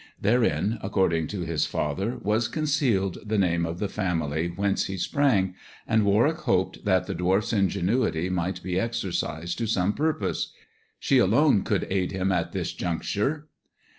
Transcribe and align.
Therein, 0.19 0.79
according 0.81 1.27
to 1.27 1.41
his 1.41 1.67
father, 1.67 2.17
was 2.23 2.47
concealed 2.47 3.19
the 3.23 3.37
name 3.37 3.67
of 3.67 3.77
the 3.77 3.87
family 3.87 4.47
whence 4.47 4.85
he 4.87 4.97
sprang, 4.97 5.53
and 5.87 6.03
Warwick 6.05 6.37
hoped 6.37 6.85
that 6.85 7.05
the 7.05 7.13
dwarf's 7.13 7.53
ingenuity 7.53 8.27
might 8.27 8.63
be 8.63 8.79
exercised 8.79 9.59
to 9.59 9.67
some 9.67 9.93
purpose. 9.93 10.53
She 10.97 11.19
alone 11.19 11.61
could 11.61 11.85
aid 11.91 12.13
him 12.13 12.31
at 12.31 12.51
this 12.51 12.73
juncture. 12.73 13.47